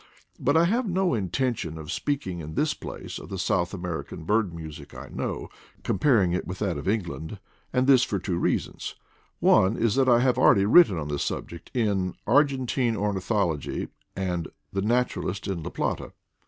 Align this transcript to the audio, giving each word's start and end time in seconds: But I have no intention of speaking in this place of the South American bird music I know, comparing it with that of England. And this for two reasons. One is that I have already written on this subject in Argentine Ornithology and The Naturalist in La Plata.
But 0.39 0.57
I 0.57 0.65
have 0.65 0.89
no 0.89 1.13
intention 1.13 1.77
of 1.77 1.91
speaking 1.91 2.39
in 2.39 2.55
this 2.55 2.73
place 2.73 3.19
of 3.19 3.29
the 3.29 3.37
South 3.37 3.71
American 3.71 4.23
bird 4.23 4.51
music 4.51 4.95
I 4.95 5.09
know, 5.09 5.49
comparing 5.83 6.33
it 6.33 6.47
with 6.47 6.57
that 6.57 6.75
of 6.79 6.87
England. 6.87 7.37
And 7.71 7.85
this 7.85 8.01
for 8.03 8.17
two 8.17 8.39
reasons. 8.39 8.95
One 9.41 9.77
is 9.77 9.93
that 9.93 10.09
I 10.09 10.21
have 10.21 10.39
already 10.39 10.65
written 10.65 10.97
on 10.97 11.09
this 11.09 11.21
subject 11.21 11.69
in 11.75 12.15
Argentine 12.25 12.95
Ornithology 12.97 13.89
and 14.15 14.47
The 14.73 14.81
Naturalist 14.81 15.47
in 15.47 15.61
La 15.61 15.69
Plata. 15.69 16.13